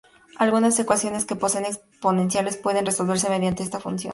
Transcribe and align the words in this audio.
Algunas 0.37 0.79
ecuaciones 0.79 1.25
que 1.25 1.35
poseen 1.35 1.65
exponenciales 1.65 2.57
pueden 2.57 2.87
resolverse 2.87 3.29
mediante 3.29 3.61
esta 3.61 3.79
función. 3.79 4.09